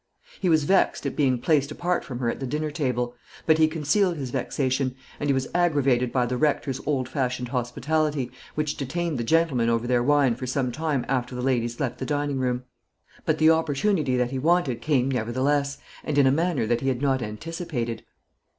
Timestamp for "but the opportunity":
13.27-14.17